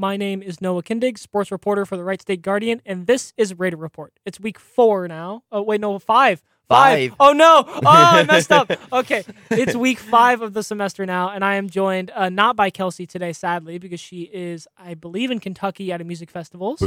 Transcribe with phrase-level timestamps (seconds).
[0.00, 3.58] My name is Noah Kindig, sports reporter for the Wright State Guardian, and this is
[3.58, 4.18] Raider Report.
[4.24, 5.42] It's week four now.
[5.52, 6.42] Oh, wait, no, five.
[6.70, 7.14] Five.
[7.20, 7.66] Oh, no.
[7.68, 8.70] Oh, I messed up.
[8.90, 9.24] Okay.
[9.50, 13.04] It's week five of the semester now, and I am joined uh, not by Kelsey
[13.06, 16.78] today, sadly, because she is, I believe, in Kentucky at a music festival.
[16.78, 16.86] So,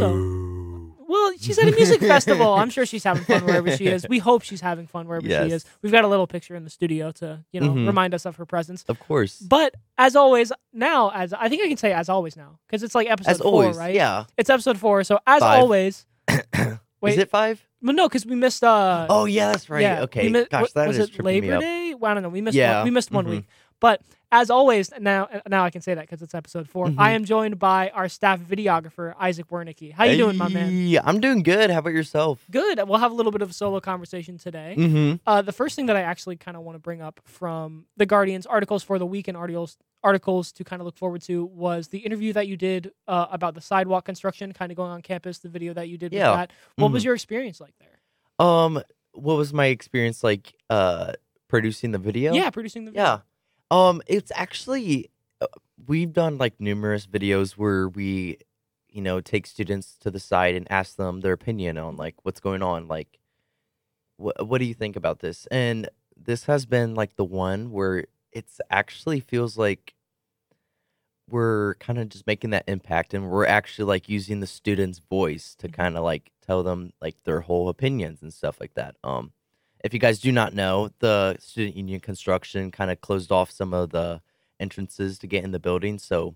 [1.13, 2.53] well, she's at a music festival.
[2.55, 4.05] I'm sure she's having fun wherever she is.
[4.09, 5.45] We hope she's having fun wherever Yes.
[5.47, 5.65] she is.
[5.81, 7.85] We've got a little picture in the studio to, you know, Mhm.
[7.87, 8.83] remind us of her presence.
[8.89, 9.39] Of course.
[9.39, 12.95] But as always, now as I think I can say as always now because it's
[12.95, 13.93] like episode As four, always, right?
[13.95, 14.25] yeah.
[14.37, 15.03] it's episode four.
[15.03, 15.59] So as Five.
[15.59, 16.05] always,
[17.01, 17.61] wait, Is it five?
[17.81, 18.63] well, no, because we missed.
[18.63, 19.81] uh Oh yeah, that's right.
[19.81, 20.29] yeah, okay.
[20.29, 21.59] mi- Gosh, that was is it Labor.
[21.59, 21.93] Day?
[21.93, 22.29] Well, I don't know.
[22.29, 22.55] We missed.
[22.55, 23.29] Yeah, one, we missed one mhm.
[23.29, 23.45] week.
[23.79, 24.01] But
[24.35, 26.95] as always, now now I can say that because it's episode 4 Mhm.
[26.97, 29.93] I am joined by our staff videographer Isaac Wernicke.
[29.93, 30.71] How you doing, my man?
[30.71, 31.69] Hey, I'm doing good.
[31.69, 32.43] How about yourself?
[32.49, 32.79] Good.
[32.87, 34.73] We'll have a little bit of a solo conversation today.
[34.75, 35.15] Mm-hmm.
[35.27, 38.07] Uh, the first thing that I actually kind of want to bring up from the
[38.07, 41.89] Guardian's articles for the week and articles articles to kind of look forward to was
[41.89, 45.37] the interview that you did uh, about the sidewalk construction, kind of going on campus.
[45.37, 46.31] The video that you did Yeah.
[46.31, 46.51] with that.
[46.75, 47.05] What was Mhm.
[47.05, 47.99] your experience like there?
[48.45, 48.81] Um,
[49.13, 50.55] what was my experience like?
[50.71, 51.13] Uh,
[51.47, 52.33] producing the video?
[52.33, 53.03] Yeah, producing the video.
[53.03, 53.19] Yeah.
[53.71, 55.09] Um, it's actually
[55.41, 55.47] uh,
[55.87, 58.37] we've done like numerous videos where we,
[58.89, 62.39] you know, take students to the side and ask them their opinion on like what's
[62.39, 62.87] going on.
[62.87, 63.19] Like,
[64.17, 65.47] what what do you think about this?
[65.51, 69.93] And this has been like the one where it's actually feels like
[71.29, 75.55] we're kind of just making that impact and we're actually like using the student's voice
[75.55, 75.73] to Mhm.
[75.73, 79.31] kind of like tell them like their whole opinions and stuff like that um
[79.83, 83.73] if you guys do not know the student union construction kind of closed off some
[83.73, 84.21] of the
[84.59, 86.35] entrances to get in the building so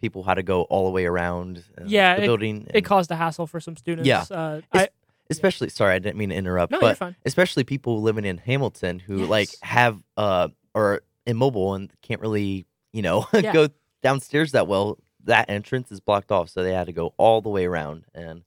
[0.00, 3.16] people had to go all the way around uh, Yeah, the building It caused a
[3.16, 4.06] hassle for some students.
[4.06, 4.24] Yeah.
[4.30, 4.88] Uh, I,
[5.30, 7.14] especially sorry i didn't mean to interrupt no, you're but fine.
[7.26, 13.02] especially people living in hamilton who like have uh or immobile and can't really you
[13.02, 13.52] know Yeah.
[13.52, 13.68] go
[14.02, 17.50] downstairs that well that entrance is blocked off so they had to go all the
[17.50, 18.42] way around and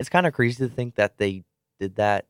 [0.00, 1.44] it's kind of crazy to think that they
[1.78, 2.26] did that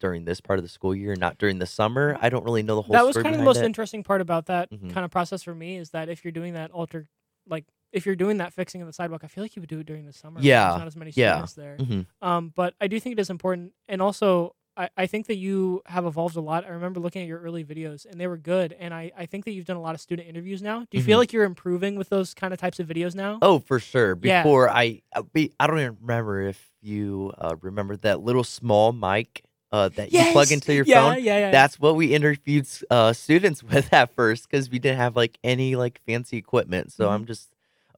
[0.00, 2.74] during this part of the school year not during the summer i don't really know
[2.76, 3.64] the whole That was kind of the most it.
[3.64, 4.92] interesting part about that Mhm.
[4.92, 7.06] kind of process for me is that if you're doing that alter,
[7.48, 9.80] like if you're doing that fixing of the sidewalk, I feel like you would do
[9.80, 10.40] it during the summer.
[10.40, 11.32] Yeah, There's not as many yeah.
[11.44, 11.76] students there.
[11.78, 12.06] Mhm.
[12.22, 15.82] Um, but I do think it is important, and also I, I think that you
[15.86, 16.64] have evolved a lot.
[16.64, 18.72] I remember looking at your early videos, and they were good.
[18.78, 20.86] And I, I think that you've done a lot of student interviews now.
[20.90, 21.22] Do you feel Mhm.
[21.22, 23.38] like you're improving with those kind of types of videos now?
[23.42, 24.42] oh for sure Yeah.
[24.44, 28.92] before i I be- i don't even remember if you uh remember that little small
[28.92, 31.50] mic uh that you plug into your yeah, phone yeah, yeah.
[31.50, 35.76] that's what we interviewed uh, students with at first because we didn't have like any
[35.76, 36.92] like fancy equipment.
[36.92, 37.12] So Mhm.
[37.12, 37.48] I'm just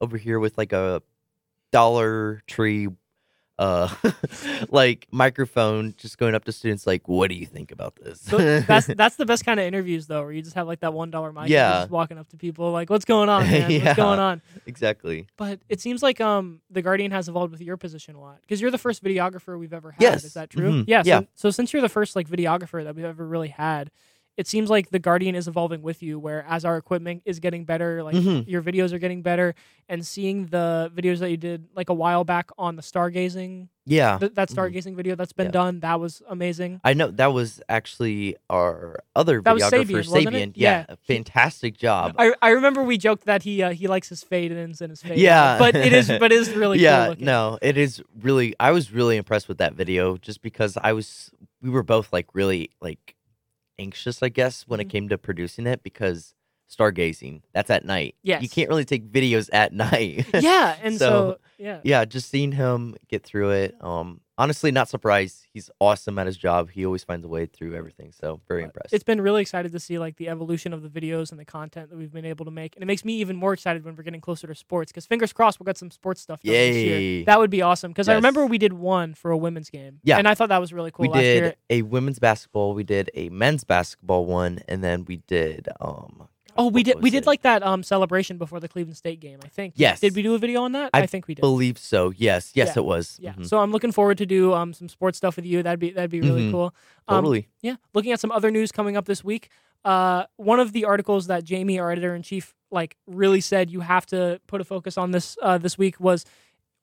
[0.01, 1.01] over here with like a
[1.71, 2.87] Dollar Tree
[3.63, 3.87] uh
[4.69, 8.37] like microphone just going up to students like what do you think about this So
[8.61, 11.11] that's that's the best kind of interviews though, where you just have like that one
[11.11, 11.81] dollar mic, Yeah.
[11.81, 13.71] just walking up to people like, "What's going on, man?
[13.71, 13.85] Yeah.
[13.85, 17.77] What's going on?" exactly But it seems like um the Guardian has evolved with your
[17.77, 20.01] position a lot because you're the first videographer we've ever had.
[20.01, 20.23] Yes.
[20.23, 20.83] Is that true?
[20.83, 20.85] Mhm.
[20.87, 21.03] Yeah.
[21.03, 21.21] So, Yeah.
[21.35, 23.91] so since you're the first like videographer that we've ever really had,
[24.35, 26.17] it seems like the Guardian is evolving with you.
[26.19, 28.47] Where as our equipment is getting better, like Mhm.
[28.47, 29.53] your videos are getting better,
[29.87, 34.17] and seeing the videos that you did like a while back on the stargazing, yeah
[34.17, 34.55] th- that Mhm.
[34.55, 35.51] stargazing video that's been Yeah.
[35.51, 36.79] done, that was amazing.
[36.83, 40.31] I know that was actually our other That was videographer Sabian, wasn't it?
[40.33, 40.51] Sabian.
[40.55, 40.85] Yeah.
[40.89, 42.15] Yeah, fantastic job.
[42.17, 45.01] I, I remember we joked that he uh, he likes his fade ins and his
[45.03, 45.19] fade.
[45.19, 45.57] Yeah.
[45.59, 47.25] but it is but it is really yeah, cool looking.
[47.25, 48.55] no, it is really.
[48.59, 51.29] I was really impressed with that video, just because I was.
[51.61, 53.15] We were both like really like
[53.79, 54.81] anxious, I guess, when Mhm.
[54.81, 56.33] it came to producing it because
[56.75, 58.15] stargazing that's at night.
[58.23, 60.25] Yeah, you can't really take videos at night.
[60.33, 63.75] yeah, and so, So, yeah, yeah, just seeing him get through it.
[63.81, 65.45] Um, honestly, not surprised.
[65.53, 66.69] He's awesome at his job.
[66.69, 68.11] He always finds a way through everything.
[68.11, 68.93] So very But impressed.
[68.93, 71.89] It's been really excited to see like the evolution of the videos and the content
[71.89, 74.03] that we've been able to make, and it makes me even more excited when we're
[74.03, 74.91] getting closer to sports.
[74.91, 77.25] Because fingers crossed, we'll get some sports stuff done this year.
[77.25, 77.91] That would be awesome.
[77.91, 79.99] Because I remember we did one for a women's game.
[80.03, 80.17] Yeah.
[80.17, 81.55] and I thought that was really cool we did year.
[81.69, 82.73] a women's basketball.
[82.73, 86.27] We did a men's basketball one, and then we did um.
[86.57, 89.39] Oh, we did we did like that um celebration before the Cleveland State game.
[89.43, 89.73] I think.
[89.77, 89.99] Yes.
[89.99, 90.89] Did we do a video on that?
[90.93, 91.41] I think we did.
[91.41, 92.11] I believe so.
[92.15, 92.73] Yes, yes, Yeah.
[92.81, 93.17] it was.
[93.21, 93.33] yeah.
[93.33, 93.47] Mhm.
[93.47, 95.63] So I'm looking forward to do um some sports stuff with you.
[95.63, 96.51] That'd be that'd be really Mhm.
[96.51, 96.75] cool.
[97.07, 97.47] Um, totally.
[97.61, 99.49] Yeah, looking at some other news coming up this week.
[99.85, 103.81] Uh, one of the articles that Jamie, our editor in chief, like really said you
[103.81, 106.23] have to put a focus on this uh, this week was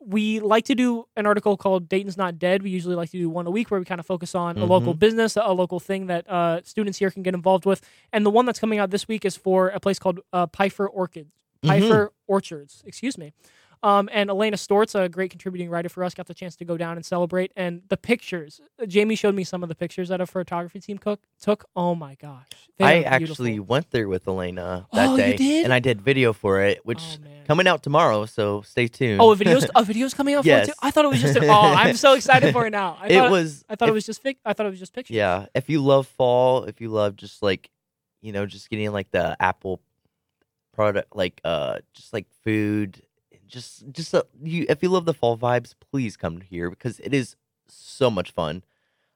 [0.01, 2.63] we like to do an article called Dayton's Not Dead.
[2.63, 4.65] We usually like to do one a week where we kind of focus on a
[4.65, 7.83] local business, a local thing that uh, students here can get involved with.
[8.13, 10.89] And the one that's coming out this week is for a place called uh, Peifer
[10.91, 11.33] Orchids.
[11.63, 13.33] Peifer Orchards, excuse me.
[13.83, 16.77] Um, and Elena Stortz, a great contributing writer for us, got the chance to go
[16.77, 17.51] down and celebrate.
[17.57, 21.21] And the pictures, Jamie showed me some of the pictures that a photography team cook,
[21.41, 21.65] took.
[21.75, 22.47] Oh my gosh.
[22.79, 25.65] I actually went there with Elena that Oh, day, did?
[25.65, 28.27] and I did video for it, which Oh, coming out tomorrow.
[28.27, 29.21] So stay tuned.
[29.21, 30.69] Oh, a video's a video's coming out for it too.
[30.69, 30.77] Yes.
[30.83, 31.37] I thought it was just.
[31.37, 32.99] An, oh, I'm so excited for it now.
[33.01, 33.65] I it thought, was.
[33.69, 34.23] I thought if- it was just.
[34.23, 35.15] Fic- I thought it was just pictures.
[35.17, 37.71] Yeah, if you love fall, if you love just like,
[38.21, 39.81] you know, just getting like the Apple
[40.73, 43.03] product, like uh, just like food,
[43.51, 44.65] just just uh, you.
[44.69, 47.37] If you love the fall vibes, please come here because it is
[47.69, 48.63] so much fun.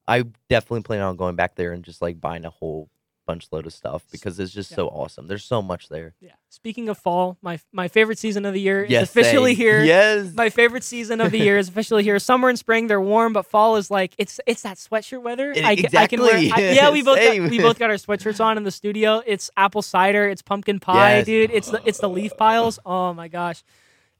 [0.06, 2.90] I definitely plan on going back there and just like buying a whole
[3.26, 4.76] bunch load of stuff because it's just Yeah.
[4.76, 5.28] so awesome.
[5.28, 6.12] There's so much there.
[6.20, 6.32] Yeah.
[6.50, 9.64] Speaking of fall, my my favorite season of the year Yes, is officially same.
[9.64, 9.82] here.
[9.82, 10.34] Yes.
[10.34, 12.18] My favorite season of the year is officially here.
[12.18, 15.52] Summer and spring they're warm, but fall is like it's it's that sweatshirt weather.
[15.54, 16.36] E- I, ca- I can wear.
[16.36, 16.68] exactly.
[16.68, 19.22] I- yeah, we both got, we both got our sweatshirts on in the studio.
[19.26, 20.28] It's apple cider.
[20.28, 21.26] It's pumpkin pie, Yes.
[21.26, 21.50] dude.
[21.50, 22.78] It's the it's the leaf piles.
[22.84, 23.64] Oh my gosh.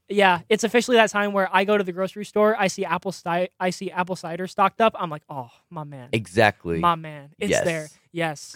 [0.07, 2.55] Yeah, it's officially that time where I go to the grocery store.
[2.59, 4.95] I see apple ci- I see apple cider stocked up.
[4.99, 6.77] I'm like, oh my man, exactly.
[6.79, 7.63] my man, it's Yes.
[7.65, 7.87] there.
[8.11, 8.55] Yes.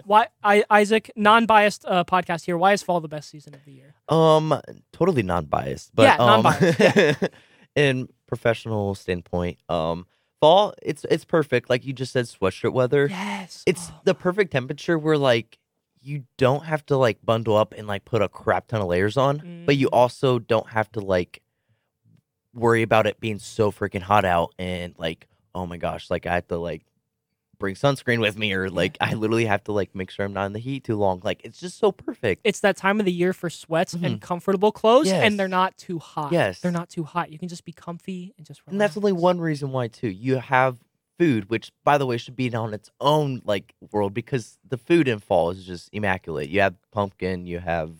[0.06, 2.56] Why, I, Isaac, non-biased uh, podcast here.
[2.56, 3.94] Why is fall the best season of the year?
[4.08, 4.58] Um,
[4.92, 7.28] totally non-biased, but Yeah, um, non-biased,
[7.74, 10.06] in professional standpoint, um,
[10.40, 11.68] fall it's it's perfect.
[11.68, 13.08] Like you just said, sweatshirt weather.
[13.10, 14.00] Yes, It's Oh.
[14.04, 15.58] the perfect temperature where like
[16.06, 19.16] you don't have to like bundle up and like put a crap ton of layers
[19.16, 19.96] on, but you Mm.
[19.96, 21.42] also don't have to like
[22.54, 26.34] worry about it being so freaking hot out and like oh my gosh, like I
[26.34, 26.82] have to like
[27.58, 30.44] bring sunscreen with me or like I literally have to like make sure I'm not
[30.44, 31.22] in the heat too long.
[31.24, 32.42] Like it's just so perfect.
[32.44, 35.98] it's that time of the year for sweats and comfortable clothes, and they're not too
[35.98, 36.30] hot.
[36.32, 36.60] Yes.
[36.60, 37.32] they're not too hot.
[37.32, 38.60] You can just be comfy and just.
[38.60, 38.72] Relax.
[38.72, 40.08] And that's only one reason why too.
[40.08, 40.76] You have
[41.18, 45.08] food, which by the way should be on its own like world because the food
[45.08, 46.48] in fall is just immaculate.
[46.48, 47.90] You have pumpkin, you have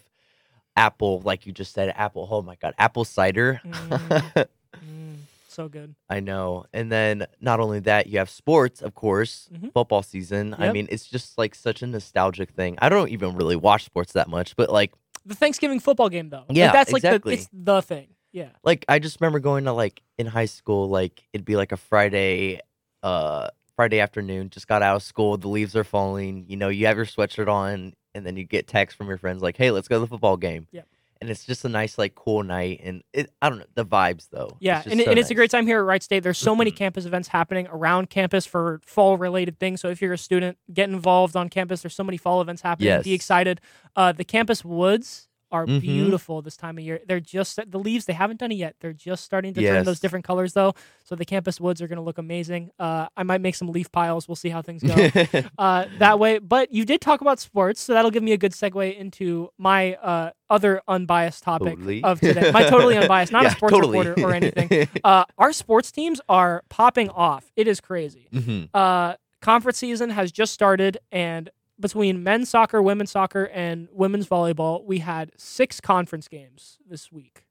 [0.76, 2.28] apple, like you just said, apple.
[2.30, 3.60] Oh my god, apple cider.
[3.64, 4.46] Mm.
[4.84, 5.14] Mm,
[5.48, 5.94] so good.
[6.10, 6.66] I know.
[6.72, 9.72] And then not only that, you have sports, of course, Mhm.
[9.72, 10.54] football season.
[10.58, 12.76] I mean, it's just like such a nostalgic thing.
[12.80, 14.92] I don't even really watch sports that much, but like
[15.24, 16.44] The Thanksgiving football game, though.
[16.48, 17.34] Like, Yeah, that's like exactly.
[17.36, 18.08] the it's the thing.
[18.32, 18.50] Yeah.
[18.62, 21.76] like I just remember going to like in high school, like it'd be like a
[21.78, 22.60] Friday,
[23.06, 24.50] uh, Friday afternoon.
[24.50, 26.44] Just got out of school, the leaves are falling.
[26.48, 29.42] You know, you have your sweatshirt on, and then you get text from your friends
[29.42, 30.88] like, "Hey, let's go to the football game." Yep.
[31.18, 33.30] And it's just a nice, like, cool night, and it.
[33.40, 34.56] I don't know the vibes though.
[34.60, 36.24] Yeah, and, so and it's a great time here at Wright State.
[36.24, 39.80] There's so many campus events happening around campus for fall related things.
[39.80, 41.82] So if you're a student, get involved on campus.
[41.82, 42.88] There's so many fall events happening.
[42.88, 43.04] Yes.
[43.04, 43.60] Be excited.
[43.94, 45.80] Uh, the campus woods are Mhm.
[45.80, 47.00] beautiful this time of year.
[47.06, 48.04] They're just the leaves.
[48.04, 48.76] They haven't done it yet.
[48.80, 50.74] They're just starting to turn those different colors though.
[51.04, 52.70] So the campus woods are going to look amazing.
[52.78, 54.28] Uh, I might make some leaf piles.
[54.28, 54.94] We'll see how things go.
[55.58, 56.38] uh, that way.
[56.38, 59.94] But you did talk about sports, so that'll give me a good segue into my
[59.94, 62.02] uh, other unbiased topic Totally.
[62.04, 62.50] of today.
[62.52, 63.98] My totally unbiased, not Yeah, a sports totally.
[63.98, 64.88] reporter or anything.
[65.04, 67.50] Uh, our sports teams are popping off.
[67.56, 68.28] It is crazy.
[68.32, 68.68] Mhm.
[68.74, 74.84] Uh, conference season has just started, and between men's soccer, women's soccer, and women's volleyball,
[74.84, 77.44] we had six conference games this week.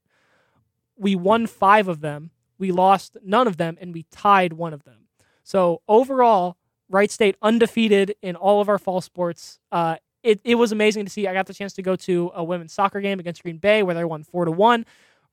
[0.98, 2.32] We won five of them.
[2.58, 5.08] We lost none of them, and we tied one of them.
[5.44, 6.58] So overall,
[6.90, 9.60] Wright State undefeated in all of our fall sports.
[9.72, 11.28] Uh, it, it was amazing to see.
[11.28, 13.94] I got the chance to go to a women's soccer game against Green Bay where
[13.94, 14.86] they won four to one.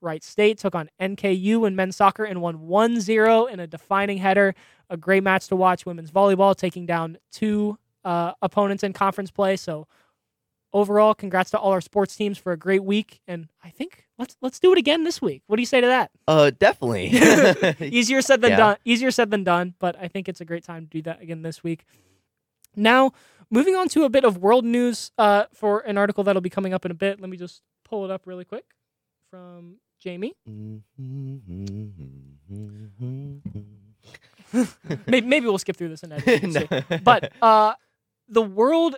[0.02, 4.54] Wright State took on NKU in men's soccer and won 1-0 in a defining header.
[4.90, 5.86] A great match to watch.
[5.86, 9.56] Women's volleyball taking down two uh, opponents in conference play.
[9.56, 9.86] So
[10.72, 13.20] overall, congrats to all our sports teams for a great week.
[13.28, 15.42] And I think let's let's do it again this week.
[15.46, 16.10] What do you say to that?
[16.26, 17.06] Uh, definitely.
[17.80, 18.56] Easier said than Yeah.
[18.56, 18.76] done.
[18.84, 21.42] Easier said than done, but I think it's a great time to do that again
[21.42, 21.84] this week.
[22.74, 23.12] Now,
[23.50, 26.72] moving on to a bit of world news uh, for an article that'll be coming
[26.72, 27.20] up in a bit.
[27.20, 28.64] Let me just pull it up really quick
[29.30, 30.34] from Jamie.
[35.06, 36.42] Maybe, maybe we'll skip through this and edit.
[36.42, 36.98] We'll see.
[37.02, 37.72] But uh,
[38.32, 38.96] the world,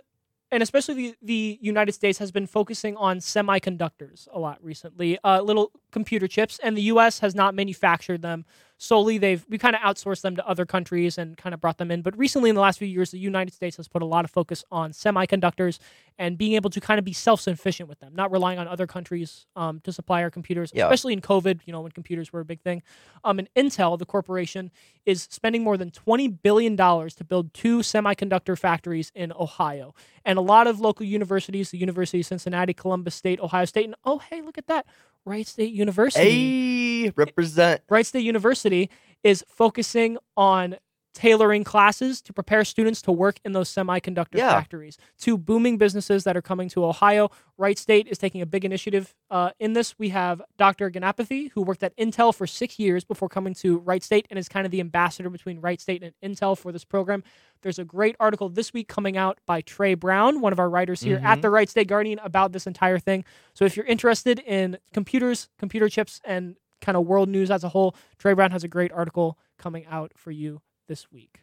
[0.51, 5.19] and especially the, the United States, has been focusing on semiconductors a lot recently.
[5.23, 7.19] Uh, little computer chips, and the U.S.
[7.19, 8.45] has not manufactured them
[8.77, 9.17] solely.
[9.17, 12.01] They've we kind of outsourced them to other countries and kind of brought them in.
[12.01, 14.31] But recently, in the last few years, the United States has put a lot of
[14.31, 15.79] focus on semiconductors
[16.19, 18.85] and being able to kind of be self sufficient with them, not relying on other
[18.87, 20.85] countries um, to supply our computers, Yeah.
[20.85, 21.61] especially in COVID.
[21.65, 22.83] You know, when computers were a big thing.
[23.23, 24.71] Um, and Intel, the corporation,
[25.05, 29.95] is spending more than $20 billion to build two semiconductor factories in Ohio.
[30.25, 33.95] And a lot of local universities, the University of Cincinnati, Columbus State, Ohio State, and
[34.03, 34.85] oh, hey, look at that,
[35.25, 37.03] Wright State University.
[37.05, 37.81] hey, represent.
[37.89, 38.89] Wright State University
[39.23, 40.77] is focusing on
[41.15, 44.51] tailoring classes to prepare students to work in those semiconductor Yeah.
[44.51, 47.31] factories Two booming businesses that are coming to Ohio.
[47.57, 49.97] Wright State is taking a big initiative uh, in this.
[49.97, 50.91] We have Dr.
[50.91, 54.49] Ganapathy, who worked at Intel for six years before coming to Wright State and is
[54.49, 57.23] kind of the ambassador between Wright State and Intel for this program.
[57.61, 61.01] There's a great article this week coming out by Trey Brown, one of our writers
[61.01, 61.41] here at Mhm.
[61.43, 63.23] the Wright State Guardian, about this entire thing.
[63.53, 67.69] So if you're interested in computers, computer chips, and kind of world news as a
[67.69, 71.41] whole, Trey Brown has a great article coming out for you this week.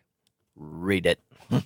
[0.57, 1.19] Read it.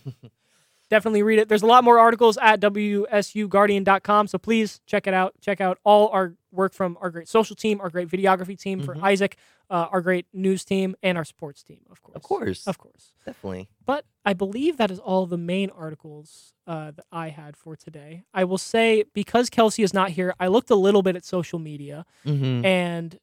[0.88, 1.48] Definitely read it.
[1.48, 5.34] There's a lot more articles at WSUGuardian.com, so please check it out.
[5.40, 8.94] Check out all our work from our great social team, our great videography team for
[8.94, 9.02] Mhm.
[9.02, 9.36] Isaac,
[9.68, 12.14] uh, our great news team, and our sports team, of course.
[12.16, 12.66] Of course.
[12.68, 13.12] Of course.
[13.24, 13.68] Definitely.
[13.84, 18.22] But I believe that is all the main articles uh, that I had for today.
[18.34, 21.58] I will say, because Kelsey is not here, I looked a little bit at social
[21.58, 22.64] media Mm-hmm.
[22.64, 23.18] and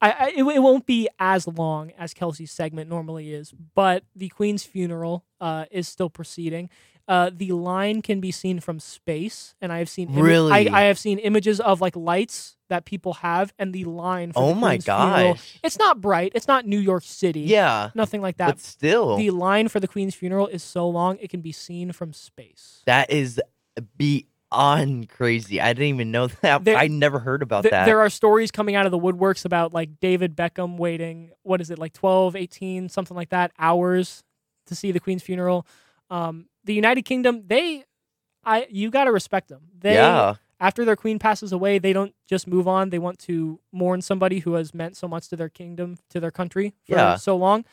[0.00, 4.28] I, I it, it won't be as long as Kelsey's segment normally is, but the
[4.28, 6.68] Queen's funeral uh, is still proceeding.
[7.08, 10.52] Uh, the line can be seen from space, and I have seen imi- Really?
[10.68, 14.32] I, I have seen images of like lights that people have, and the line.
[14.32, 15.14] For Oh the my god!
[15.16, 16.32] funeral- It's not bright.
[16.34, 17.42] It's not New York City.
[17.42, 17.90] Yeah.
[17.94, 18.46] nothing like that.
[18.56, 21.92] But still, The line for the Queen's funeral is so long it can be seen
[21.92, 22.82] from space.
[22.86, 23.40] that is
[24.56, 25.60] beyond crazy.
[25.60, 26.64] I didn't even know that.
[26.64, 27.84] There- I never heard about Th- that.
[27.86, 31.70] There are stories coming out of the woodworks about like David Beckham waiting, what is
[31.70, 34.22] it, like 12, 18, something like that, hours
[34.66, 35.66] to see the Queen's funeral.
[36.10, 37.84] Um, the United Kingdom, they,
[38.44, 39.62] I, you got to respect them.
[39.78, 40.34] They, yeah.
[40.60, 42.90] after their queen passes away, they don't just move on.
[42.90, 46.30] They want to mourn somebody who has meant so much to their kingdom, to their
[46.30, 47.16] country for Yeah.
[47.16, 47.64] so long.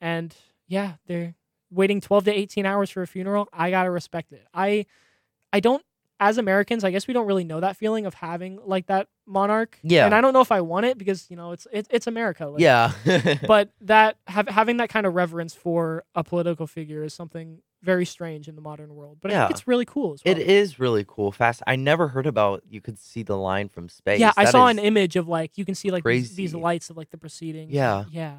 [0.00, 0.34] And
[0.66, 1.34] yeah, they're
[1.70, 3.48] waiting 12 to 18 hours for a funeral.
[3.52, 4.46] I got to respect it.
[4.52, 4.86] I
[5.52, 5.84] I don't
[6.20, 9.78] as Americans, I guess we don't really know that feeling of having like that monarch.
[9.82, 10.06] Yeah.
[10.06, 12.46] And I don't know if I want it because, you know, it's it, it's America.
[12.46, 12.92] Like, yeah.
[13.46, 18.06] But that have, having that kind of reverence for a political figure is something very
[18.06, 19.18] strange in the modern world.
[19.20, 19.40] But I Yeah.
[19.48, 20.32] think it's really cool as well.
[20.34, 21.32] it is really cool.
[21.32, 21.62] Fast.
[21.66, 24.20] I never heard about you could see the line from space.
[24.20, 26.96] Yeah, I saw an image of like you can see like these, these lights of
[26.96, 27.72] like the proceedings.
[27.72, 28.04] Yeah.
[28.10, 28.36] yeah,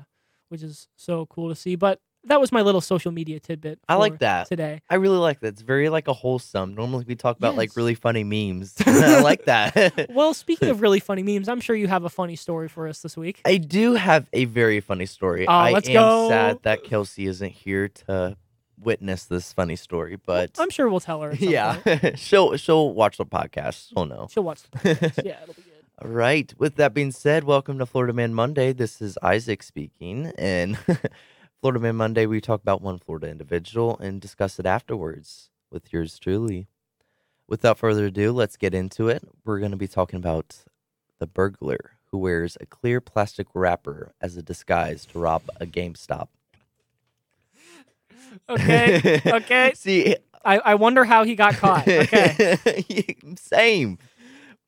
[0.49, 1.75] which is so cool to see.
[1.75, 3.79] But that was my little social media tidbit.
[3.87, 4.47] I like that.
[4.47, 4.81] today.
[4.89, 5.47] I really like that.
[5.47, 6.75] It's very like a wholesome.
[6.75, 8.75] Normally we talk about like really funny memes.
[8.85, 10.09] I like that.
[10.15, 13.01] Well, speaking of really funny memes, I'm sure you have a funny story for us
[13.01, 13.41] this week.
[13.45, 15.47] I do have a very funny story.
[15.47, 16.29] Oh, I let's am go.
[16.29, 18.37] sad that Kelsey isn't here to
[18.79, 21.33] witness this funny story, but I'm sure we'll tell her.
[21.35, 21.79] Yeah,
[22.15, 23.89] she'll she'll watch the podcast.
[23.89, 24.27] She'll know.
[24.31, 24.63] she'll watch.
[24.63, 25.25] The podcast.
[25.25, 25.71] yeah, it'll be good.
[26.01, 26.53] All right.
[26.57, 28.73] With that being said, welcome to Florida Man Monday.
[28.73, 30.33] This is Isaac speaking.
[30.37, 30.77] And
[31.65, 36.19] Florida Man Monday, we talk about one Florida individual and discuss it afterwards with yours
[36.19, 36.67] truly.
[37.47, 39.23] Without further ado, let's get into it.
[39.43, 40.57] We're going to be talking about
[41.17, 46.27] the burglar who wears a clear plastic wrapper as a disguise to rob a GameStop.
[48.47, 49.21] Okay.
[49.25, 49.71] Okay.
[49.75, 51.87] See, I, I wonder how he got caught.
[51.87, 53.15] Okay.
[53.37, 53.97] Same.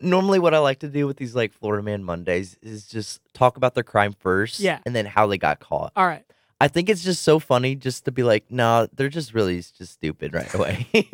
[0.01, 3.55] Normally, what I like to do with these like Florida Man Mondays is just talk
[3.55, 4.79] about their crime first, Yeah.
[4.83, 5.91] and then how they got caught.
[5.95, 6.23] All right.
[6.59, 9.93] I think it's just so funny just to be like, no, they're just really just
[9.93, 10.87] stupid right away.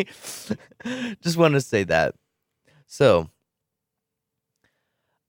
[1.22, 2.16] just want to say that.
[2.88, 3.30] So,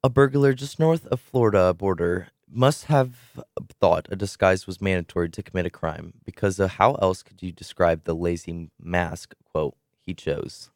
[0.05, 3.43] a burglar just north of Florida border must have
[3.81, 7.51] thought a disguise was mandatory to commit a crime because of how else could you
[7.51, 10.71] describe the lazy mask quote he chose.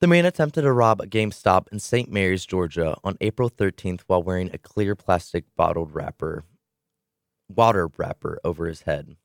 [0.00, 2.10] The man attempted to rob a GameStop in St.
[2.10, 6.44] Mary's, Georgia on April 13th while wearing a clear plastic bottled wrapper
[7.48, 9.16] water wrapper over his head.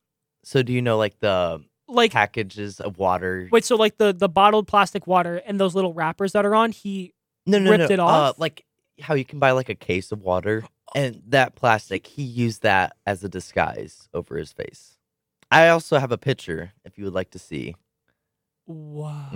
[0.44, 3.48] So do you know like the Like packages of water?
[3.52, 6.72] wait, so like the the bottled plastic water and those little wrappers that are on,
[6.72, 7.14] he
[7.46, 7.94] no, no, ripped no.
[7.94, 8.40] it Uh, off?
[8.40, 8.66] like
[9.02, 10.64] how you can buy like a case of water
[10.96, 14.98] and that plastic, he used that as a disguise over his face.
[15.52, 17.76] I also have a picture if you would like to see.
[18.68, 19.30] wow.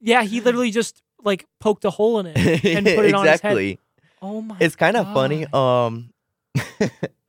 [0.00, 3.40] Yeah, he literally just like poked a hole in it and put it on his
[3.40, 3.52] head.
[3.56, 3.78] exactly.
[4.22, 4.56] Oh my!
[4.60, 5.46] It's kind of funny.
[5.52, 6.10] Um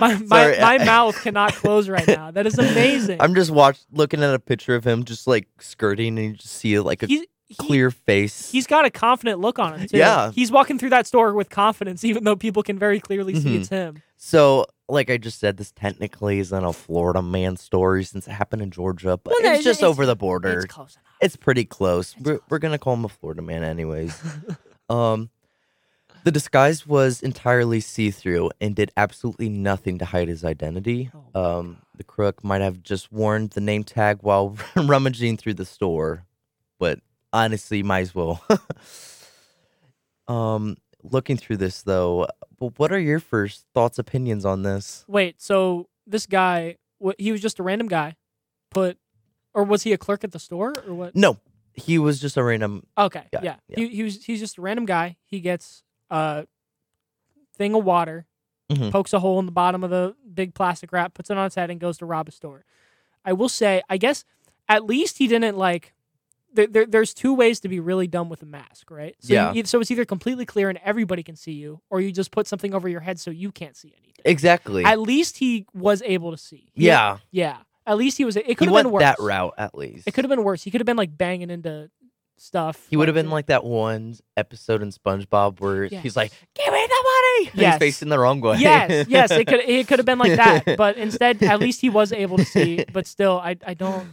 [0.00, 2.30] My my, Sorry, my I- mouth cannot close right now.
[2.30, 3.20] That is amazing.
[3.20, 6.54] I'm just watch looking at a picture of him just like skirting and you just
[6.54, 8.50] see like a He's, he, clear face.
[8.50, 9.96] He's got a confident look on him too.
[9.98, 10.30] Yeah.
[10.32, 13.60] he's walking through that store with confidence, even though people can very clearly see Mhm.
[13.60, 14.02] it's him.
[14.16, 18.62] So, like I just said, this technically isn't a Florida man story since it happened
[18.62, 20.50] in Georgia, but Well, no, it's it's- just it's- over the border.
[20.54, 21.40] It's It's, close enough.
[21.40, 22.14] pretty close.
[22.16, 22.48] It's we're close.
[22.50, 24.20] we're gonna call him a Florida man, anyways.
[24.88, 25.30] um,
[26.26, 31.08] the disguise was entirely see-through and did absolutely nothing to hide his identity.
[31.14, 35.64] Oh Um, the crook might have just worn the name tag while rummaging through the
[35.64, 36.24] store,
[36.80, 36.98] but
[37.32, 38.44] honestly, might as well.
[40.26, 42.26] um, looking through this though,
[42.58, 45.04] what are your first thoughts, opinions on this?
[45.06, 48.16] Wait, so this guy, what he was just a random guy,
[48.72, 48.98] put,
[49.54, 51.14] or was he a clerk at the store or what?
[51.14, 51.38] No,
[51.74, 52.84] he was just a random.
[52.98, 53.76] Okay, Guy, yeah, yeah.
[53.78, 55.18] He, he was he's just a random guy.
[55.24, 56.46] He gets a
[57.56, 58.26] thing of water,
[58.70, 58.90] Mhm.
[58.90, 61.54] pokes a hole in the bottom of the big plastic wrap, puts it on his
[61.54, 62.64] head, and goes to rob a store.
[63.24, 64.24] I will say, I guess
[64.68, 65.92] at least he didn't like.
[66.52, 69.14] There, there, there's two ways to be really dumb with a mask, right?
[69.20, 69.52] So Yeah.
[69.52, 72.46] You, so it's either completely clear and everybody can see you, or you just put
[72.46, 74.22] something over your head so you can't see anything.
[74.24, 74.82] Exactly.
[74.84, 76.70] At least he was able to see.
[76.72, 77.58] He- yeah, yeah.
[77.86, 78.36] At least he was.
[78.36, 79.02] It could have been worse.
[79.02, 80.08] that route at least.
[80.08, 80.62] It could have been worse.
[80.62, 81.88] He could have been like banging into
[82.38, 82.86] stuff.
[82.90, 86.64] He would have been like that one episode in SpongeBob where he's like, Yes.
[86.66, 87.74] "Give me the money." And Yes.
[87.74, 88.58] He's facing the wrong way.
[88.58, 91.88] yes, yes, it could it could have been like that, but instead, at least he
[91.90, 92.84] was able to see.
[92.92, 94.08] But still, I I don't.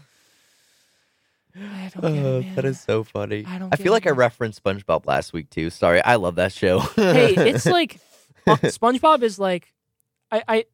[1.56, 2.72] I don't get Oh, it, that man.
[2.72, 3.46] is so funny.
[3.48, 5.70] I don't I feel it, like I referenced SpongeBob last week too.
[5.70, 6.80] Sorry, I love that show.
[6.80, 8.00] hey, it's like
[8.48, 9.72] uh, SpongeBob is like,
[10.32, 10.66] I I.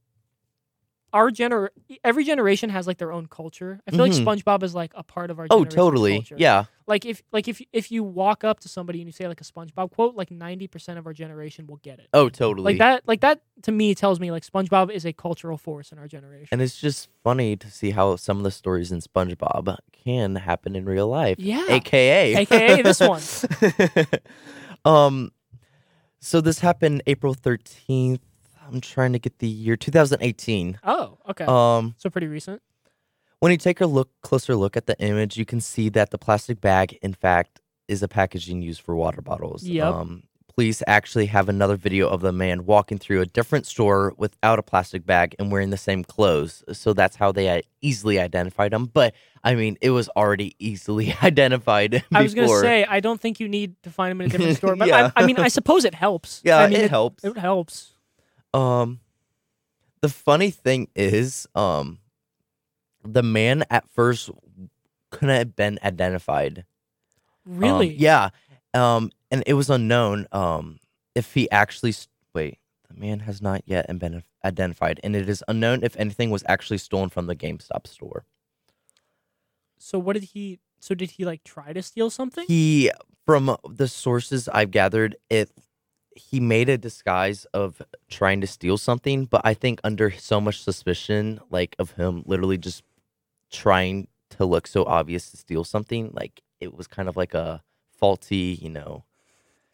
[1.12, 1.70] Our gener
[2.04, 3.80] every generation has like their own culture.
[3.88, 4.25] I feel Mhm.
[4.28, 5.46] like SpongeBob is like a part of our.
[5.50, 6.13] oh, generation's totally.
[6.13, 6.36] culture.
[6.38, 6.66] Yeah.
[6.86, 9.44] Like if like if if you walk up to somebody and you say like a
[9.44, 12.08] SpongeBob quote, like ninety percent of our generation will get it.
[12.13, 12.74] Oh, totally.
[12.74, 15.98] Like that, like that to me tells me like SpongeBob is a cultural force in
[16.00, 16.50] our generation.
[16.51, 20.75] And it's just funny to see how some of the stories in SpongeBob can happen
[20.75, 21.38] in real life.
[21.39, 22.36] yeah, AKA.
[22.38, 23.22] AKA this one.
[24.86, 25.32] um
[26.20, 28.20] so this happened April 13th.
[28.69, 30.79] I'm trying to get the year 2018.
[30.83, 31.45] Oh, okay.
[31.45, 32.61] Um so pretty recent.
[33.39, 36.17] when you take a look closer look at the image, you can see that the
[36.17, 39.63] plastic bag in fact is a packaging used for water bottles.
[39.63, 39.93] Yep.
[39.93, 40.23] Um
[40.53, 44.61] police actually have another video of the man walking through a different store without a
[44.61, 46.65] plastic bag and wearing the same clothes.
[46.73, 48.88] So that's how they uh, easily identified him.
[48.88, 52.03] But I mean, it was already easily identified.
[52.11, 54.57] I was gonna say I don't think you need to find him in a different
[54.57, 55.11] store, but Yeah.
[55.15, 56.41] I, I mean I suppose it helps.
[56.43, 57.23] Yeah, I mean, it, helps.
[57.23, 57.93] It helps.
[58.53, 59.00] Um,
[60.01, 62.00] the funny thing is, um,
[63.03, 64.29] the man at first
[65.12, 66.65] couldn't have been identified.
[67.48, 67.94] Um, Really?
[67.94, 68.29] yeah.
[68.74, 70.27] Um, and it was unknown.
[70.32, 70.79] Um,
[71.15, 75.44] if he actually s- wait, the man has not yet been identified, and it is
[75.48, 78.25] unknown if anything was actually stolen from the GameStop store.
[79.77, 80.60] So what did he?
[80.79, 82.46] So did he like try to steal something?
[82.48, 82.91] He,
[83.25, 85.50] from the sources I've gathered, it
[86.19, 90.61] he made a disguise of trying to steal something, but I think under so much
[90.61, 92.84] suspicion, like of him literally just
[93.51, 97.63] trying to look so obvious to steal something, like it was kind of like a
[97.97, 99.03] faulty, you know.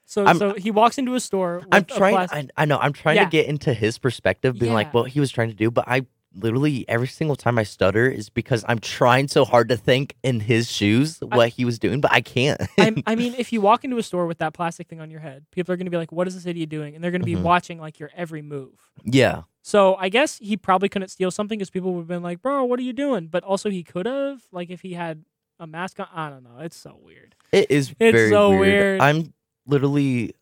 [0.08, 1.60] so I'm- so he walks into a store.
[1.60, 2.14] With I'm a trying.
[2.16, 2.78] plas- I, I know.
[2.78, 3.24] I'm trying Yeah.
[3.26, 4.76] to get into his perspective, being Yeah.
[4.76, 6.06] like what he was trying to do, but I
[6.38, 10.42] literally every single time I stutter is because I'm trying so hard to think in
[10.42, 12.60] his shoes what he was doing, but I can't.
[12.78, 15.22] I'm, I mean, if you walk into a store with that plastic thing on your
[15.22, 17.22] head, people are going to be like, "What is this idiot doing?" And they're going
[17.22, 17.42] to be Mhm.
[17.44, 18.92] watching like your every move.
[19.04, 19.44] yeah.
[19.62, 22.66] So I guess he probably couldn't steal something because people would have been like, "Bro,
[22.66, 25.26] what are you doing?" But also he could have, like, if he had
[25.60, 26.08] a mask on.
[26.14, 26.60] I don't know.
[26.60, 27.34] It's so weird.
[27.52, 28.60] It is It's so weird.
[28.60, 29.02] weird.
[29.02, 29.34] I'm
[29.66, 30.36] literally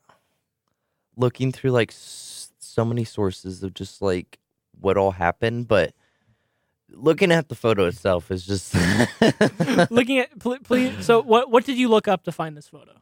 [1.15, 4.39] looking through like so many sources of just like
[4.79, 5.93] what all happened, but
[6.89, 8.73] looking at the photo itself is just
[9.91, 11.05] Looking at, pl- please.
[11.05, 11.49] So what?
[11.49, 12.93] What did you look up to find this photo?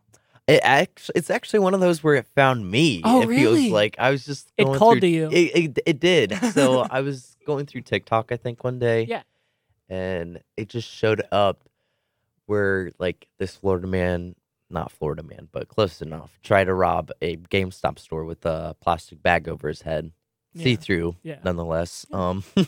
[0.47, 3.01] it actually it's actually one of those where it found me.
[3.03, 3.69] Oh, it feels really?
[3.69, 5.29] like I was just It called through, to you.
[5.31, 6.36] It, it, it did.
[6.53, 9.03] So I was going through TikTok, I think, one day.
[9.03, 9.21] Yeah.
[9.88, 11.63] And it just showed up
[12.47, 14.36] where like this Florida man,
[14.69, 19.21] not Florida man, but close enough, tried to rob a GameStop store with a plastic
[19.21, 20.12] bag over his head.
[20.53, 20.63] Yeah.
[20.63, 21.39] See through, Yeah.
[21.43, 22.05] nonetheless.
[22.09, 22.29] Yeah.
[22.29, 22.43] Um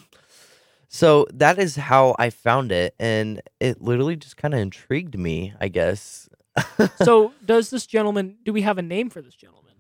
[0.87, 5.53] so that is how I found it and it literally just kind of intrigued me,
[5.59, 6.29] I guess.
[7.03, 8.37] so does this gentleman?
[8.43, 9.73] Do we have a name for this gentleman?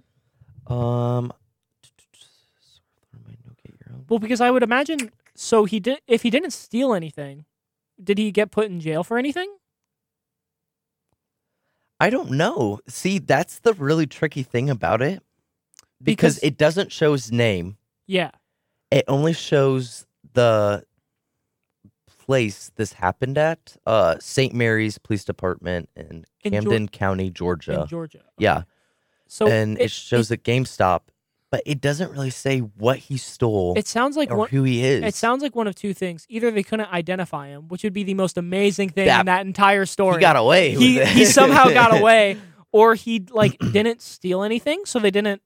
[0.67, 1.31] Um
[4.09, 5.11] Well, because I would imagine.
[5.35, 5.99] So he did.
[6.07, 7.45] If he didn't steal anything,
[8.03, 9.49] did he get put in jail for anything?
[11.99, 12.79] I don't know.
[12.87, 15.23] See, that's the really tricky thing about it.
[16.03, 17.77] Because, Because- it doesn't show his name.
[18.07, 18.31] Yeah.
[18.91, 20.83] It only shows the
[22.07, 23.75] place this happened at.
[23.85, 24.53] Uh St.
[24.53, 27.81] Mary's Police Department in In Geor- Camden County, Georgia.
[27.81, 28.19] In Georgia.
[28.19, 28.27] Okay.
[28.39, 28.63] Yeah.
[29.27, 31.01] So and it, shows a GameStop,
[31.49, 34.49] but it doesn't really say what he stole It sounds like or one.
[34.49, 35.03] who he is.
[35.03, 36.25] It sounds like one of two things.
[36.29, 39.45] Either they couldn't identify him, which would be the most amazing thing That- in that
[39.45, 40.17] entire story.
[40.17, 40.75] he got away.
[40.75, 41.07] He, it.
[41.07, 42.37] he somehow got away,
[42.71, 45.41] or he like didn't steal anything, so they didn't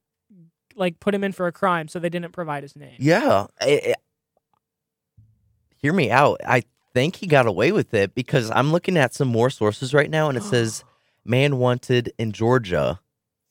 [0.78, 2.96] like put him in for a crime, so they didn't provide his name.
[3.00, 3.48] Yeah.
[3.62, 3.98] it- it-
[5.76, 6.40] hear me out.
[6.46, 6.64] I
[6.94, 10.30] think he got away with it because I'm looking at some more sources right now
[10.30, 10.84] and it says
[11.26, 13.00] man wanted in Georgia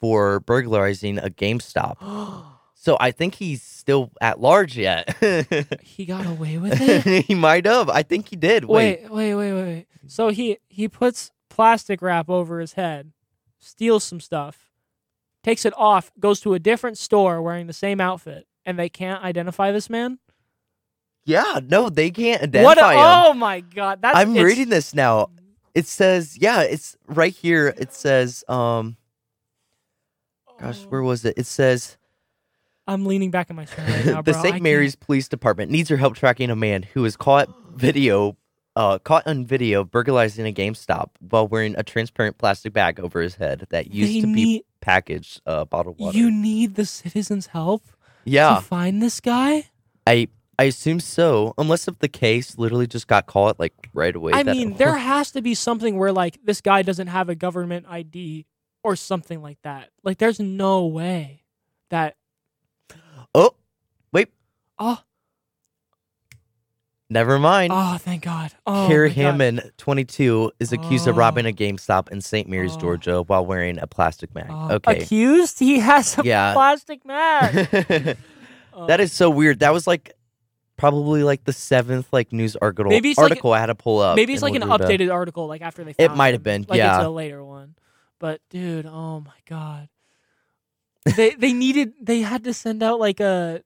[0.01, 1.97] for burglarizing a GameStop.
[2.79, 5.17] So I think he's still at large yet.
[5.83, 7.25] He got away with it.
[7.27, 7.89] he might have.
[7.89, 8.65] I think he did.
[8.65, 9.11] Wait.
[9.11, 9.87] wait, wait, wait, wait.
[10.07, 13.11] So he he puts plastic wrap over his head,
[13.59, 14.66] steals some stuff,
[15.47, 19.23] takes it off, goes to a different store wearing the same outfit, and they can't
[19.23, 20.19] identify this man.
[21.25, 22.79] Yeah, no, they can't what?
[22.79, 23.27] A, identify him.
[23.27, 24.03] oh my god!
[24.03, 25.31] That's I'm reading this now.
[25.75, 27.75] It says, yeah, it's right here.
[27.77, 28.97] It says, um,
[30.59, 31.35] gosh, where was it?
[31.37, 31.97] It says
[32.89, 34.35] I'm leaning back in my chair right now, the.
[34.35, 34.61] St.
[34.61, 38.37] Mary's Police Department needs your help tracking a man who was caught video,
[38.75, 43.37] uh, caught on video burglarizing a GameStop while wearing a transparent plastic bag over his
[43.37, 46.17] head that used They to be need, packaged uh, bottled water.
[46.17, 47.83] you need the citizens' help
[48.25, 49.71] yeah, to find this guy.
[50.07, 51.55] I I assume so.
[51.59, 54.33] Unless if the case literally just got caught like right away.
[54.33, 57.87] I mean, there has to be something where like this guy doesn't have a government
[57.89, 58.47] ID
[58.83, 59.91] or something like that.
[60.05, 61.43] Like, there's no way
[61.91, 62.17] that
[63.35, 63.55] oh,
[64.13, 64.29] wait,
[64.79, 65.03] oh
[67.11, 67.73] never mind.
[67.75, 68.53] oh thank God.
[68.67, 69.23] Oh, Kerry my God.
[69.23, 71.19] Hammond, 22, is accused of oh.
[71.19, 71.51] robbing Oh.
[71.51, 72.49] a GameStop in St.
[72.49, 72.81] Mary's, Oh.
[72.81, 74.47] Georgia, while wearing a plastic bag.
[74.51, 74.99] Oh, okay.
[75.03, 75.59] accused?
[75.59, 76.53] He has a Yeah.
[76.53, 77.71] plastic mask.
[77.71, 78.17] that
[78.75, 78.87] Oh.
[78.99, 79.61] is so weird.
[79.61, 80.13] That was like
[80.77, 84.01] probably like the seventh like news article Maybe it's like- article I had to pull
[84.01, 84.17] up.
[84.17, 85.95] Maybe it's like an order to- updated article, like after they.
[85.99, 86.97] It might have been, like yeah.
[86.99, 87.75] it's a later one.
[88.19, 89.89] But dude, oh my god,
[91.17, 93.63] they they needed they had to send out like a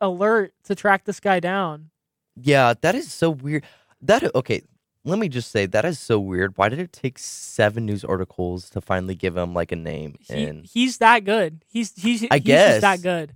[0.00, 1.90] alert to track this guy down.
[2.36, 3.64] Yeah, that is so weird.
[4.02, 4.62] That okay.
[5.06, 6.56] Let me just say that is so weird.
[6.56, 10.16] Why did it take seven news articles to finally give him like a name?
[10.18, 11.62] He, and he's that good.
[11.66, 13.34] He's he's I he's just that good.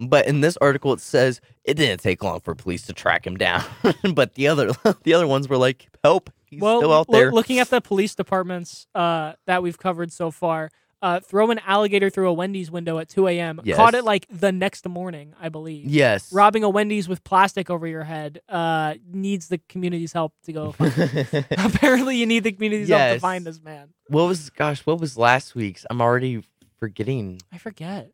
[0.00, 3.36] but in this article it says it didn't take long for police to track him
[3.36, 3.62] down.
[4.14, 7.30] but the other the other ones were like, help, he's well, still out there.
[7.30, 10.70] looking at the police departments uh, that we've covered so far,
[11.04, 13.60] uh, throw an alligator through a Wendy's window at 2 a.m.
[13.74, 15.84] Caught it like the next morning, I believe.
[15.84, 16.32] yes.
[16.32, 20.72] Robbing a Wendy's with plastic over your head uh, needs the community's help to go.
[20.78, 21.46] Find.
[21.58, 23.90] Apparently, you need the community's help to find this man.
[24.08, 25.84] what was gosh, what was last week's?
[25.90, 26.42] I'm already
[26.78, 27.42] forgetting.
[27.52, 28.10] I forget.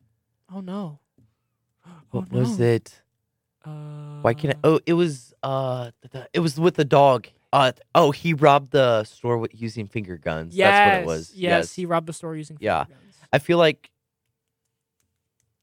[0.52, 0.98] Oh no.
[2.10, 3.00] What oh, was it?
[3.64, 4.58] Uh, Why can't I?
[4.64, 7.28] Oh, it was uh, th- th- it was with the dog.
[7.52, 10.54] Uh, oh, he robbed the store using finger guns.
[10.54, 11.34] yes, That's what it was.
[11.34, 12.56] Yes, he robbed the store using.
[12.60, 12.84] Yeah.
[12.84, 13.16] finger guns.
[13.32, 13.90] I feel like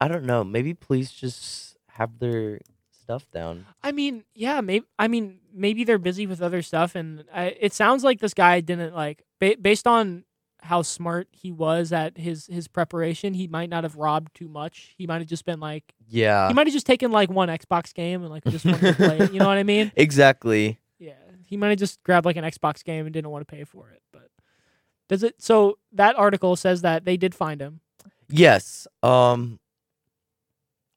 [0.00, 0.44] I don't know.
[0.44, 2.60] Maybe police just have their
[3.02, 3.66] stuff down.
[3.82, 4.86] I mean, yeah, maybe.
[4.98, 8.60] I mean, maybe they're busy with other stuff, and I, it sounds like this guy
[8.60, 10.24] didn't like, ba- based on
[10.60, 13.34] how smart he was at his his preparation.
[13.34, 14.94] He might not have robbed too much.
[14.98, 17.94] He might have just been like, Yeah, he might have just taken like one Xbox
[17.94, 19.32] game and like just wanted to play it.
[19.32, 19.90] You know what I mean?
[19.96, 20.78] exactly.
[21.48, 23.88] He might have just grabbed like an Xbox game and didn't want to pay for
[23.90, 24.02] it.
[24.12, 24.28] But
[25.08, 25.40] does it?
[25.40, 27.80] So that article says that they did find him.
[28.28, 28.86] Yes.
[29.02, 29.58] Um,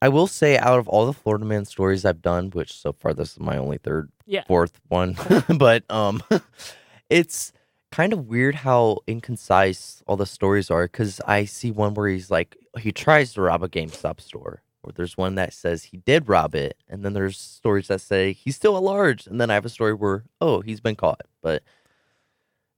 [0.02, 3.14] I will say, out of all the Florida Man stories I've done, which so far
[3.14, 4.44] this is my only third, Yeah.
[4.48, 5.16] fourth one,
[5.58, 6.22] but um,
[7.10, 7.54] it's
[7.92, 10.86] kind of weird how inconcise all the stories are.
[10.86, 14.92] Because I see one where he's like, he tries to rob a GameStop store, or
[14.92, 18.56] there's one that says he did rob it, and then there's stories that say he's
[18.56, 21.64] still at large, and then I have a story where oh he's been caught, but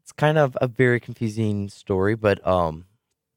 [0.02, 2.16] it's kind of a very confusing story.
[2.16, 2.86] But um,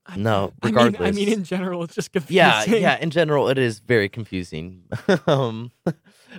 [0.07, 2.37] I No, I mean, I mean, in general, it's just confusing.
[2.37, 2.99] yeah, yeah.
[3.01, 4.85] In general, it is very confusing.
[5.27, 5.71] um,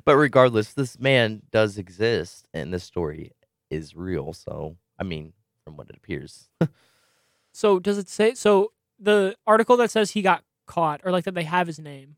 [0.06, 3.32] but regardless, this man does exist, and this story
[3.70, 4.34] is real.
[4.34, 6.50] So, I mean, from what it appears,
[7.54, 8.36] So does it say?
[8.36, 12.18] So the article that says he got caught, or like that they have his name,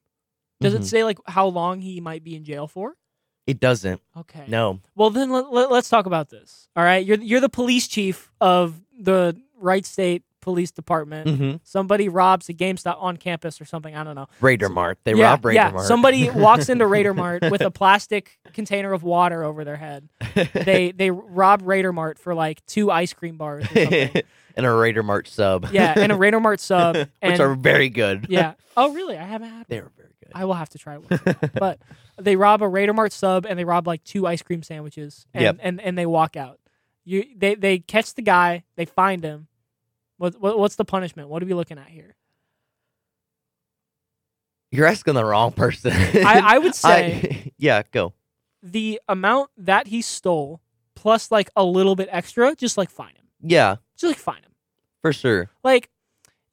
[0.59, 0.85] does it Mhm.
[0.85, 2.95] say like how long he might be in jail for?
[3.47, 3.99] it doesn't.
[4.15, 4.43] Okay.
[4.47, 4.79] No.
[4.95, 6.67] Well, then let, let, us talk about this.
[6.75, 11.27] All right, you're you're the police chief of the Wright State Police Department.
[11.27, 11.55] Mm-hmm.
[11.63, 13.95] Somebody robs a GameStop on campus or something.
[13.95, 14.27] I don't know.
[14.39, 14.99] Raider Mart.
[15.03, 15.71] They yeah, rob Raider yeah.
[15.71, 15.87] Mart.
[15.87, 20.09] Somebody walks into Raider Mart with a plastic container of water over their head.
[20.53, 23.65] They they rob Raider Mart for like two ice cream bars.
[24.59, 25.69] And a Raider Mart sub.
[25.71, 26.95] yeah, and a Raider Mart sub.
[26.97, 28.27] which And are very good.
[28.29, 28.53] yeah.
[28.77, 29.17] Oh, really?
[29.17, 29.65] I haven't had.
[29.67, 29.87] they one.
[29.87, 30.31] are very good.
[30.33, 31.19] I will have to try one.
[31.53, 31.79] but
[32.17, 35.41] they rob a Raider Mart sub and they rob like two ice cream sandwiches and
[35.43, 35.57] Yep.
[35.61, 36.59] and, and they walk out.
[37.03, 39.47] You they they catch the guy, they find him.
[40.17, 41.27] What, what what's the punishment?
[41.29, 42.15] What are we looking at here?
[44.71, 45.91] You're asking the wrong person.
[45.93, 48.13] I, I would say I- yeah, go.
[48.61, 50.61] the amount that he stole
[50.95, 53.25] plus like a little bit extra, just like fine him.
[53.41, 54.48] Yeah, Just like fine him.
[55.01, 55.49] For sure.
[55.63, 55.89] Like,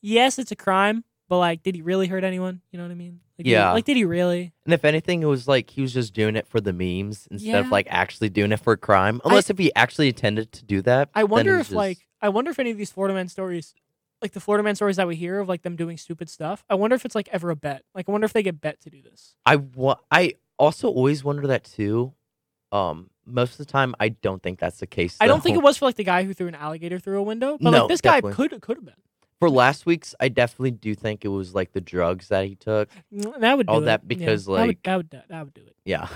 [0.01, 2.61] yes, it's a crime, but like, did he really hurt anyone?
[2.71, 3.21] You know what I mean?
[3.39, 3.73] Like, did he- Yeah.
[3.73, 4.53] like, did he really?
[4.65, 7.49] And if anything, it was like he was just doing it for the memes instead
[7.51, 7.59] Yeah.
[7.61, 9.21] of like actually doing it for a crime.
[9.25, 11.11] Unless if he actually intended to do that.
[11.15, 13.75] I wonder if just- like I wonder if any of these Florida man stories
[14.23, 16.65] like the Florida man stories that we hear of like them doing stupid stuff.
[16.71, 17.83] I wonder if it's like ever a bet.
[17.95, 19.35] Like I wonder if they get bet to do this.
[19.45, 22.15] I wa- I also always wonder that too.
[22.73, 25.17] Um, most of the time, I don't think that's the case.
[25.21, 27.23] I don't think it was for like the guy who threw an alligator through a
[27.23, 28.95] window, but No, like this guy could could have been.
[29.41, 30.15] for last week's.
[30.21, 32.89] I definitely do think it was like the drugs that he took.
[33.13, 33.87] Mm, That would do All it.
[33.87, 35.73] that Yeah, because, that would, like- that would that would do it.
[35.87, 36.09] Yeah,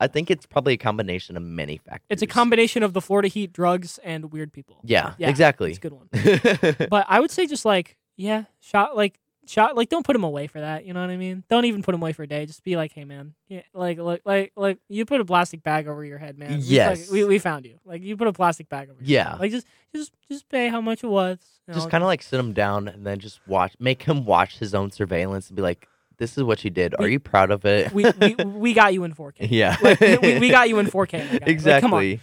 [0.00, 2.06] I think it's probably a combination of many factors.
[2.10, 4.80] It's a combination of the Florida heat, drugs, and weird people.
[4.82, 5.70] Yeah, Yeah, exactly.
[5.70, 6.08] It's a good one.
[6.90, 10.46] But I would say just like yeah, shot like shot like don't put him away
[10.46, 10.84] for that.
[10.86, 11.44] You know what I mean?
[11.48, 12.46] Don't even put him away for a day.
[12.46, 15.88] Just be like, hey man, yeah, like like like like you put a plastic bag
[15.88, 16.58] over your head, man.
[16.58, 17.10] We Yes.
[17.10, 17.78] we, we found you.
[17.84, 18.98] Like you put a plastic bag over.
[19.00, 19.30] Your Yeah.
[19.32, 19.40] head.
[19.40, 21.38] like just just just pay how much it was.
[21.68, 24.58] you just kind of like sit him down and then just watch, make him watch
[24.58, 25.86] his own surveillance and be like,
[26.18, 26.94] "This is what you did.
[26.98, 29.34] Are We- you proud of it?" we, we we got you in 4K.
[29.50, 31.40] yeah, Like, we, we got you in 4K.
[31.46, 31.72] Exactly.
[31.72, 32.20] Like, come on,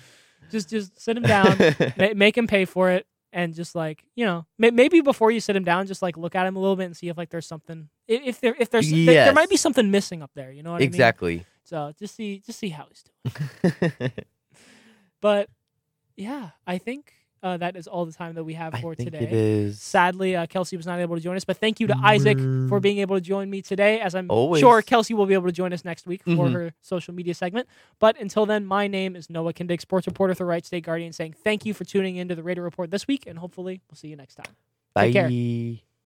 [0.51, 1.58] just just sit him down.
[1.97, 5.39] ma- make him pay for it and just like you know may- maybe before you
[5.39, 7.30] sit him down just like look at him a little bit and see if like
[7.30, 10.63] there's something if there if there's there, there might be something missing up there you
[10.63, 10.88] know what i mean?
[10.88, 11.46] Exactly.
[11.63, 14.12] so just see just see how he's doing.
[15.22, 15.50] But
[16.15, 19.12] yeah i think uh, that is all the time that we have I for think
[19.12, 19.82] today it is.
[19.82, 22.80] sadly uh, kelsey was not able to join us but thank you to isaac for
[22.80, 22.82] Mm.
[22.82, 24.60] being able to join me today as i'm Always.
[24.60, 26.54] sure kelsey will be able to join us next week for Mhm.
[26.54, 27.67] her social media segment
[27.99, 31.34] but until then my name is noah kindig sports reporter for Wright state guardian saying
[31.43, 34.15] thank you for tuning into the Raider report this week and hopefully we'll see you
[34.15, 34.54] next time
[34.93, 35.88] Bye.